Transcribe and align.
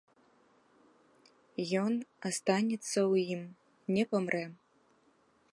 Ён 1.83 1.93
астанецца 2.31 2.99
ў 3.11 3.37
ім, 3.37 3.43
не 3.95 4.03
памрэ. 4.15 4.45